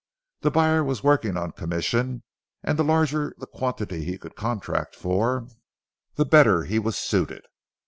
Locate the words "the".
0.39-0.49, 2.79-2.83, 3.37-3.45, 6.15-6.25